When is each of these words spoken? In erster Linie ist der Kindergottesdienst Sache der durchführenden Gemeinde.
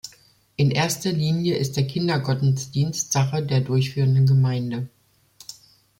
In 0.55 0.71
erster 0.71 1.11
Linie 1.11 1.57
ist 1.57 1.77
der 1.77 1.85
Kindergottesdienst 1.85 3.11
Sache 3.11 3.43
der 3.45 3.61
durchführenden 3.61 4.25
Gemeinde. 4.25 4.89